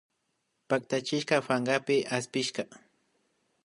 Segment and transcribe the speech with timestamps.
[0.69, 2.63] Pactachishka pankapi aspishka